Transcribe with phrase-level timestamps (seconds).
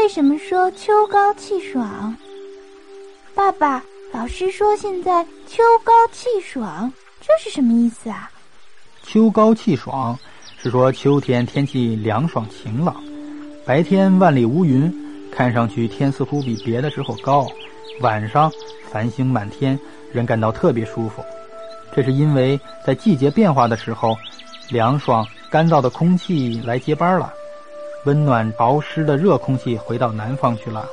[0.00, 2.16] 为什么说秋高气爽？
[3.34, 3.84] 爸爸，
[4.14, 8.30] 老师说现在秋高气爽，这是什么意思啊？
[9.02, 10.18] 秋高气爽
[10.56, 12.96] 是说秋天天气凉爽晴朗，
[13.66, 14.90] 白天万里无云，
[15.30, 17.46] 看上去天似乎比别的时候高，
[18.00, 18.50] 晚上
[18.90, 19.78] 繁星满天，
[20.14, 21.22] 人感到特别舒服。
[21.94, 24.16] 这是因为在季节变化的时候，
[24.70, 27.30] 凉爽干燥的空气来接班了，
[28.04, 30.90] 温暖潮湿的热空气回到南方去了。